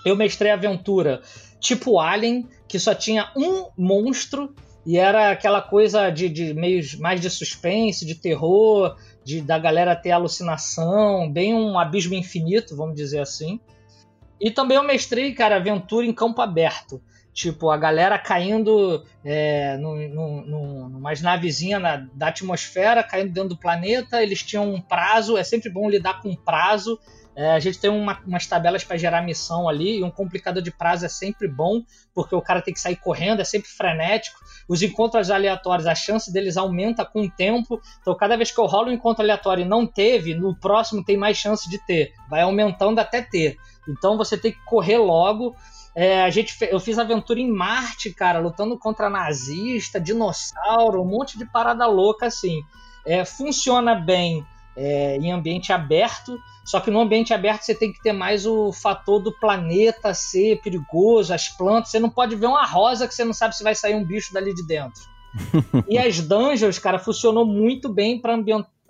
[0.04, 1.20] Eu mestrei aventura
[1.60, 6.54] tipo Alien, que só tinha um monstro e era aquela coisa de, de
[6.98, 12.96] mais de suspense, de terror, de da galera ter alucinação, bem um abismo infinito, vamos
[12.96, 13.60] dizer assim.
[14.40, 17.00] E também eu mestrei, cara, aventura em campo aberto.
[17.32, 24.22] Tipo, a galera caindo é, numas navezinhas na, da atmosfera, caindo dentro do planeta.
[24.22, 26.98] Eles tinham um prazo, é sempre bom lidar com prazo.
[27.34, 30.70] É, a gente tem uma, umas tabelas para gerar missão ali, e um complicador de
[30.70, 31.82] prazo é sempre bom,
[32.14, 34.38] porque o cara tem que sair correndo, é sempre frenético.
[34.68, 37.80] Os encontros aleatórios, a chance deles aumenta com o tempo.
[38.00, 41.16] Então, cada vez que eu rolo um encontro aleatório e não teve, no próximo tem
[41.16, 42.12] mais chance de ter.
[42.28, 43.56] Vai aumentando até ter.
[43.88, 45.56] Então, você tem que correr logo.
[45.94, 51.36] É, a gente, eu fiz aventura em Marte, cara, lutando contra nazista, dinossauro, um monte
[51.36, 52.62] de parada louca assim.
[53.04, 58.00] É, funciona bem é, em ambiente aberto, só que no ambiente aberto você tem que
[58.00, 61.90] ter mais o fator do planeta ser perigoso, as plantas.
[61.90, 64.32] Você não pode ver uma rosa que você não sabe se vai sair um bicho
[64.32, 65.02] dali de dentro.
[65.88, 68.36] e as dungeons, cara, funcionou muito bem para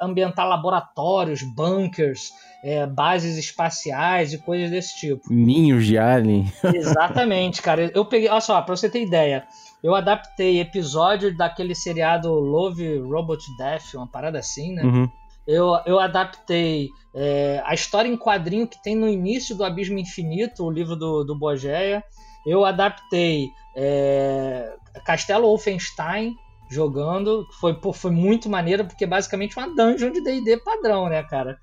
[0.02, 2.30] ambientar laboratórios, bunkers,
[2.62, 5.22] é, bases espaciais e coisas desse tipo.
[5.30, 6.52] Ninhos de alien.
[6.74, 7.90] Exatamente, cara.
[7.94, 9.46] Eu peguei, olha só, pra você ter ideia,
[9.82, 14.82] eu adaptei episódio daquele seriado Love Robot Death, uma parada assim, né?
[14.82, 15.08] Uhum.
[15.46, 20.64] Eu, eu adaptei é, a história em quadrinho que tem no início do Abismo Infinito,
[20.64, 22.02] o livro do, do Bogeia.
[22.46, 24.72] Eu adaptei é,
[25.04, 26.36] Castelo Wolfenstein
[26.72, 31.22] jogando, foi, pô, foi muito maneiro, porque é basicamente uma dungeon de D&D padrão, né,
[31.22, 31.58] cara?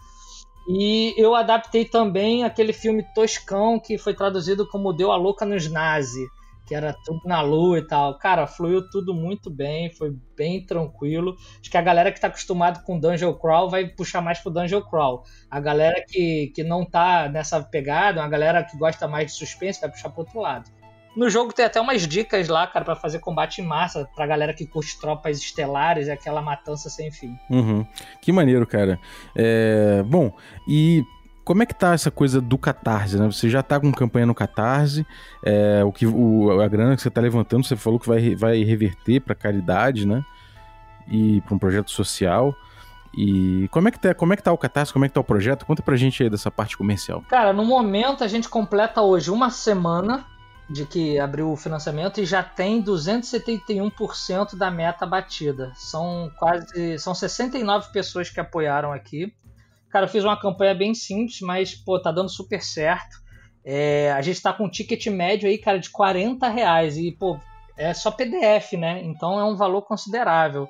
[0.67, 5.69] E eu adaptei também aquele filme Toscão, que foi traduzido como Deu a Louca nos
[5.69, 6.27] Nazi
[6.69, 8.15] que era tudo na lua e tal.
[8.19, 11.35] Cara, fluiu tudo muito bem, foi bem tranquilo.
[11.59, 14.83] Acho que a galera que tá acostumado com Dungeon Crawl vai puxar mais pro Dungeon
[14.83, 15.23] Crawl.
[15.49, 19.81] A galera que, que não tá nessa pegada, a galera que gosta mais de suspense,
[19.81, 20.69] vai puxar pro outro lado.
[21.15, 24.53] No jogo tem até umas dicas lá, cara, para fazer combate em massa, pra galera
[24.53, 27.37] que curte tropas estelares e aquela matança sem fim.
[27.49, 27.85] Uhum.
[28.21, 28.99] Que maneiro, cara.
[29.35, 30.03] É...
[30.05, 30.31] Bom,
[30.67, 31.03] e
[31.49, 33.25] como é que tá essa coisa do Catarse, né?
[33.25, 35.03] Você já tá com campanha no Catarse,
[35.43, 38.63] é, o que, o, a grana que você tá levantando, você falou que vai, vai
[38.63, 40.23] reverter para caridade, né?
[41.11, 42.55] E para um projeto social.
[43.17, 45.19] E como é, que tá, como é que tá o Catarse, como é que tá
[45.21, 45.65] o projeto?
[45.65, 47.23] Conta pra gente aí dessa parte comercial.
[47.27, 50.25] Cara, no momento a gente completa hoje uma semana
[50.69, 55.71] de que abriu o financiamento e já tem 271% da meta batida.
[55.75, 59.33] São quase são 69 pessoas que apoiaram aqui.
[59.89, 63.17] Cara, eu fiz uma campanha bem simples, mas, pô, tá dando super certo.
[63.65, 66.97] É, a gente tá com um ticket médio aí, cara, de 40 reais.
[66.97, 67.39] E, pô,
[67.75, 69.01] é só PDF, né?
[69.03, 70.69] Então é um valor considerável.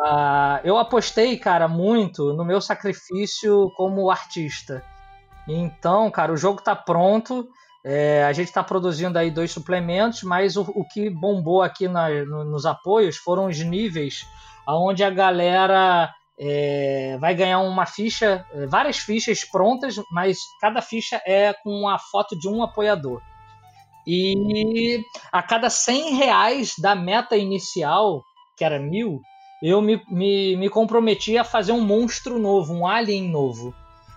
[0.00, 4.82] Uh, eu apostei, cara, muito no meu sacrifício como artista.
[5.46, 7.46] Então, cara, o jogo tá pronto.
[7.88, 12.08] É, a gente está produzindo aí dois suplementos, mas o, o que bombou aqui na,
[12.24, 14.26] no, nos apoios foram os níveis
[14.66, 21.22] onde a galera é, vai ganhar uma ficha, é, várias fichas prontas, mas cada ficha
[21.24, 23.22] é com a foto de um apoiador.
[24.04, 28.24] E a cada 100 reais da meta inicial,
[28.56, 29.20] que era mil,
[29.62, 33.72] eu me, me, me comprometi a fazer um monstro novo, um alien novo.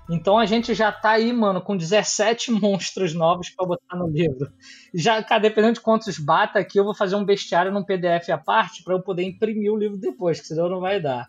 [0.10, 4.52] Então a gente já tá aí, mano, com 17 monstros novos para botar no livro.
[4.94, 8.38] Já, cara, dependendo de quantos bata aqui, eu vou fazer um bestiário num PDF à
[8.38, 11.28] parte para eu poder imprimir o livro depois, que senão não vai dar.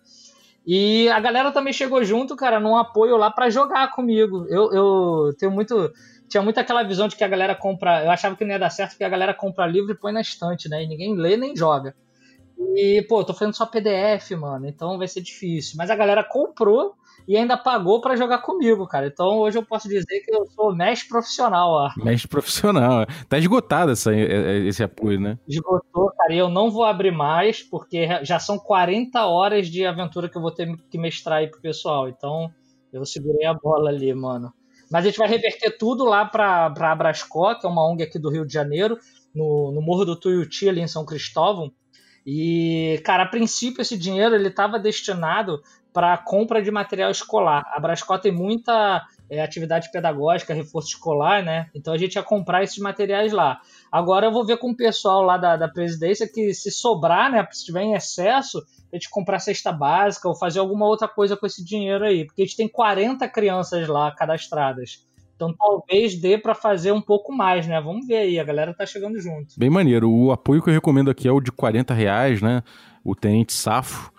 [0.66, 4.47] E a galera também chegou junto, cara, num apoio lá para jogar comigo.
[4.49, 5.93] Eu, eu tenho muito.
[6.29, 8.05] Tinha muito aquela visão de que a galera compra.
[8.05, 10.21] Eu achava que não ia dar certo porque a galera compra livro e põe na
[10.21, 10.85] estante, né?
[10.85, 11.95] E ninguém lê nem joga.
[12.77, 15.75] E, pô, tô fazendo só PDF, mano, então vai ser difícil.
[15.77, 16.95] Mas a galera comprou
[17.27, 19.07] e ainda pagou para jogar comigo, cara.
[19.07, 21.91] Então hoje eu posso dizer que eu sou mestre profissional, ó.
[22.05, 23.07] Mestre profissional.
[23.29, 25.39] Tá esgotado essa, esse apoio, né?
[25.49, 26.33] Esgotou, cara.
[26.33, 30.43] E eu não vou abrir mais, porque já são 40 horas de aventura que eu
[30.43, 32.09] vou ter que mestrar aí pro pessoal.
[32.09, 32.51] Então
[32.93, 34.53] eu segurei a bola ali, mano.
[34.91, 38.19] Mas a gente vai reverter tudo lá pra, pra Abrascó, que é uma ONG aqui
[38.19, 38.99] do Rio de Janeiro,
[39.33, 41.73] no, no Morro do Tuiuti, ali em São Cristóvão.
[42.27, 47.64] E, cara, a princípio esse dinheiro ele estava destinado para compra de material escolar.
[47.74, 51.68] A Brascó tem muita é, atividade pedagógica, reforço escolar, né?
[51.74, 53.61] Então a gente ia comprar esses materiais lá.
[53.90, 57.46] Agora eu vou ver com o pessoal lá da, da presidência que se sobrar, né?
[57.50, 58.59] Se tiver em excesso,
[58.92, 62.24] a gente comprar cesta básica ou fazer alguma outra coisa com esse dinheiro aí.
[62.24, 65.05] Porque a gente tem 40 crianças lá cadastradas.
[65.40, 67.81] Então talvez dê para fazer um pouco mais, né?
[67.81, 69.59] Vamos ver aí, a galera tá chegando junto.
[69.59, 70.11] Bem maneiro.
[70.11, 72.62] O apoio que eu recomendo aqui é o de 40 reais, né?
[73.03, 74.12] O Tenente Safo,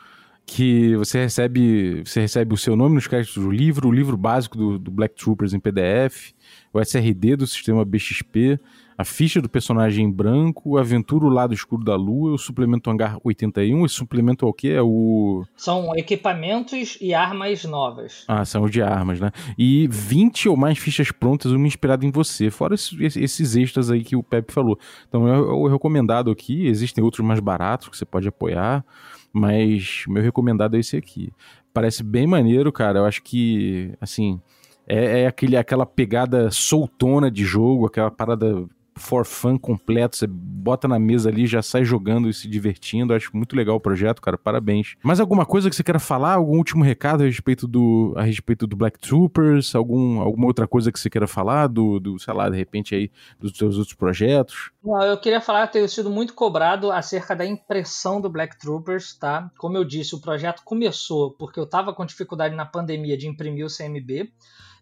[0.46, 4.58] que você recebe, você recebe o seu nome nos créditos do livro, o livro básico
[4.58, 6.34] do, do Black Troopers em PDF,
[6.74, 8.60] o SRD do sistema BXP,
[9.02, 13.18] a ficha do personagem em branco, Aventura o Lado Escuro da Lua, o suplemento Hangar
[13.24, 13.86] 81.
[13.86, 14.70] Esse suplemento é o quê?
[14.70, 15.44] É o.
[15.56, 18.24] São equipamentos e armas novas.
[18.28, 19.32] Ah, são de armas, né?
[19.58, 22.52] E 20 ou mais fichas prontas, uma inspirada em você.
[22.52, 24.78] Fora esses extras aí que o Pepe falou.
[25.08, 26.68] Então é o recomendado aqui.
[26.68, 28.86] Existem outros mais baratos que você pode apoiar.
[29.34, 31.32] Mas meu recomendado é esse aqui.
[31.74, 33.00] Parece bem maneiro, cara.
[33.00, 34.42] Eu acho que, assim,
[34.88, 40.88] é, é aquele, aquela pegada soltona de jogo, aquela parada for fun completo, você bota
[40.88, 43.14] na mesa ali, já sai jogando e se divertindo.
[43.14, 44.38] Acho muito legal o projeto, cara.
[44.38, 44.96] Parabéns.
[45.04, 46.36] Mais alguma coisa que você queira falar?
[46.36, 49.74] Algum último recado a respeito do, a respeito do Black Troopers?
[49.76, 53.12] Algum, alguma outra coisa que você queira falar do, do, sei lá, de repente aí,
[53.40, 54.72] dos seus outros projetos?
[54.84, 59.16] Não, eu queria falar que tenho sido muito cobrado acerca da impressão do Black Troopers,
[59.16, 59.50] tá?
[59.58, 63.66] Como eu disse, o projeto começou porque eu tava com dificuldade na pandemia de imprimir
[63.66, 64.32] o CMB.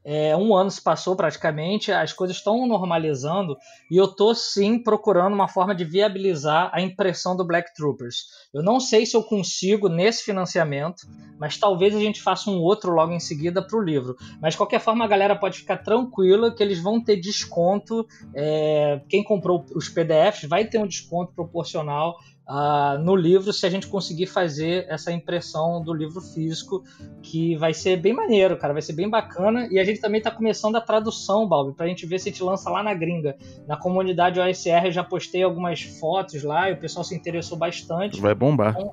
[0.04, 3.58] É, um ano se passou praticamente, as coisas estão normalizando
[3.92, 8.26] e eu tô sim procurando uma forma de viabilizar a impressão do Black Troopers.
[8.54, 11.08] Eu não sei se eu consigo nesse financiamento,
[11.38, 14.16] mas talvez a gente faça um outro logo em seguida para o livro.
[14.42, 18.08] Mas de qualquer forma a galera pode ficar tranquila que eles vão ter desconto.
[18.34, 22.18] É, quem comprou os PDFs vai ter um desconto proporcional
[22.50, 26.84] uh, no livro se a gente conseguir fazer essa impressão do livro físico,
[27.22, 29.68] que vai ser bem maneiro, cara, vai ser bem bacana.
[29.72, 32.32] E a gente também está começando a tradução, Balbi, para a gente ver se a
[32.32, 33.36] gente lança lá na gringa.
[33.68, 38.20] Na comunidade OSR eu já postei algumas fotos lá e o pessoal se interessou bastante.
[38.20, 38.76] Vai bombar.
[38.78, 38.92] Então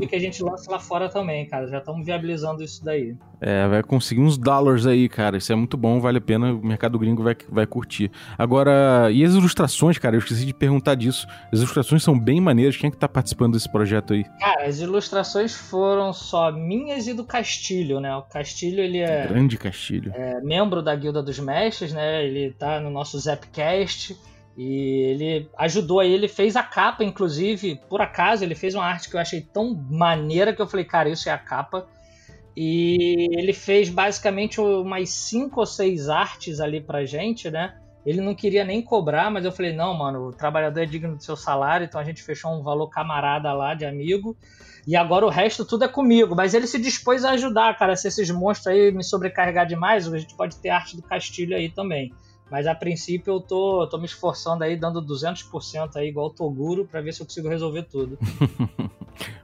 [0.00, 1.66] é que a gente lança lá fora também, cara.
[1.66, 3.16] Já estamos viabilizando isso daí.
[3.40, 5.36] É, vai conseguir uns dólares aí, cara.
[5.36, 6.52] Isso é muito bom, vale a pena.
[6.52, 8.10] O mercado gringo vai, vai curtir.
[8.36, 10.16] Agora, e as ilustrações, cara?
[10.16, 11.26] Eu esqueci de perguntar disso.
[11.52, 12.76] As ilustrações são bem maneiras.
[12.76, 14.24] Quem é que tá participando desse projeto aí?
[14.38, 18.14] Cara, as ilustrações foram só minhas e do Castilho, né?
[18.16, 19.26] O Castilho, ele é.
[19.26, 20.12] Grande Castilho.
[20.14, 22.24] É membro da Guilda dos Mestres, né?
[22.24, 24.16] Ele tá no nosso Zapcast.
[24.56, 29.08] E ele ajudou aí, ele fez a capa, inclusive, por acaso, ele fez uma arte
[29.08, 31.86] que eu achei tão maneira que eu falei, cara, isso é a capa.
[32.56, 37.76] E ele fez basicamente umas cinco ou seis artes ali pra gente, né?
[38.08, 41.22] Ele não queria nem cobrar, mas eu falei: não, mano, o trabalhador é digno do
[41.22, 44.34] seu salário, então a gente fechou um valor camarada lá de amigo.
[44.86, 46.34] E agora o resto tudo é comigo.
[46.34, 47.94] Mas ele se dispôs a ajudar, cara.
[47.96, 51.68] Se esses monstros aí me sobrecarregar demais, a gente pode ter arte do Castilho aí
[51.68, 52.10] também.
[52.50, 56.86] Mas a princípio eu tô, tô me esforçando aí, dando 200% aí, igual o Toguro,
[56.86, 58.18] para ver se eu consigo resolver tudo.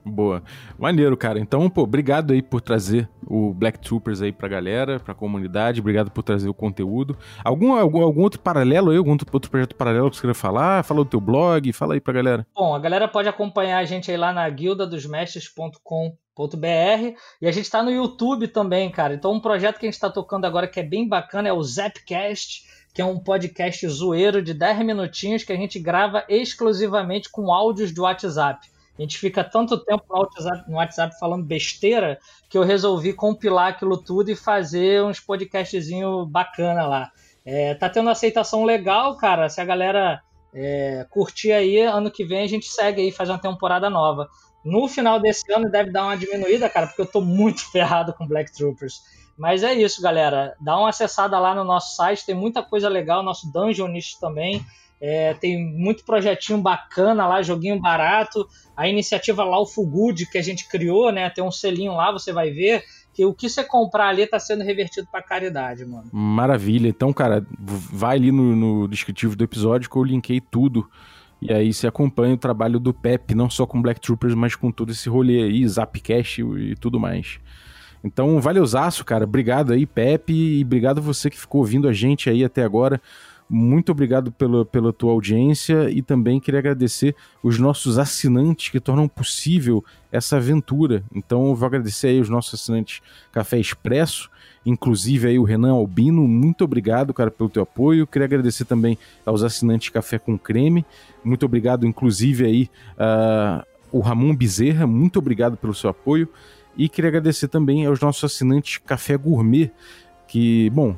[0.04, 0.42] Boa.
[0.78, 1.38] Maneiro, cara.
[1.38, 5.80] Então, pô, obrigado aí por trazer o Black Troopers aí pra galera, pra comunidade.
[5.80, 7.16] Obrigado por trazer o conteúdo.
[7.42, 10.84] Algum, algum, algum outro paralelo aí, algum outro projeto paralelo que você queira falar?
[10.84, 12.46] Fala do teu blog, fala aí pra galera.
[12.54, 17.64] Bom, a galera pode acompanhar a gente aí lá na guildadosmestres.com .br e a gente
[17.64, 19.14] está no YouTube também, cara.
[19.14, 21.62] Então um projeto que a gente está tocando agora que é bem bacana é o
[21.62, 27.52] Zapcast, que é um podcast zoeiro de 10 minutinhos que a gente grava exclusivamente com
[27.52, 28.73] áudios de WhatsApp.
[28.98, 33.68] A gente fica tanto tempo no WhatsApp, no WhatsApp, falando besteira que eu resolvi compilar
[33.68, 37.10] aquilo tudo e fazer uns podcastzinho bacana lá.
[37.44, 39.48] É, tá tendo aceitação legal, cara.
[39.48, 40.22] Se a galera
[40.54, 44.28] é, curtir aí, ano que vem a gente segue aí, faz uma temporada nova.
[44.64, 48.26] No final desse ano deve dar uma diminuída, cara, porque eu tô muito ferrado com
[48.26, 49.02] Black Troopers.
[49.36, 50.56] Mas é isso, galera.
[50.60, 54.64] Dá uma acessada lá no nosso site, tem muita coisa legal, nosso Dungeonist também.
[55.06, 58.48] É, tem muito projetinho bacana lá, joguinho barato.
[58.74, 61.28] A iniciativa Lawful Good que a gente criou, né?
[61.28, 64.64] Tem um selinho lá, você vai ver que o que você comprar ali tá sendo
[64.64, 66.08] revertido para caridade, mano.
[66.10, 66.88] Maravilha.
[66.88, 70.88] Então, cara, vai ali no, no, descritivo do episódio que eu linkei tudo.
[71.38, 74.72] E aí você acompanha o trabalho do Pep, não só com Black Troopers, mas com
[74.72, 77.38] todo esse rolê aí, Zapcast e tudo mais.
[78.02, 79.24] Então, valeuzaço, cara.
[79.24, 83.02] Obrigado aí, Pepe, e obrigado você que ficou ouvindo a gente aí até agora.
[83.48, 89.06] Muito obrigado pela, pela tua audiência e também queria agradecer os nossos assinantes que tornam
[89.06, 91.04] possível essa aventura.
[91.14, 94.30] Então vou agradecer aí os nossos assinantes Café Expresso,
[94.64, 98.06] inclusive aí o Renan Albino, muito obrigado, cara, pelo teu apoio.
[98.06, 100.84] Queria agradecer também aos assinantes Café com Creme,
[101.22, 106.28] muito obrigado, inclusive aí uh, o Ramon Bezerra, muito obrigado pelo seu apoio.
[106.76, 109.70] E queria agradecer também aos nossos assinantes Café Gourmet,
[110.26, 110.96] que, bom,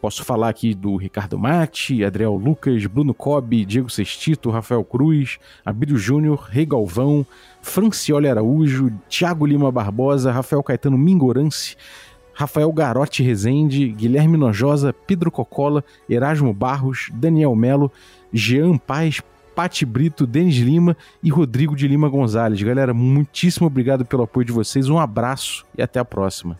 [0.00, 5.96] Posso falar aqui do Ricardo Mate, Adriel Lucas, Bruno Cobb, Diego Sestito, Rafael Cruz, Abílio
[5.96, 7.26] Júnior, Rei Galvão,
[7.62, 11.76] Francioli Araújo, Thiago Lima Barbosa, Rafael Caetano Mingorance,
[12.34, 17.90] Rafael Garotti Rezende, Guilherme Nojosa, Pedro Cocola, Erasmo Barros, Daniel Melo,
[18.30, 19.22] Jean Paz,
[19.54, 22.62] Pati Brito, Denis Lima e Rodrigo de Lima Gonzalez.
[22.62, 26.58] Galera, muitíssimo obrigado pelo apoio de vocês, um abraço e até a próxima.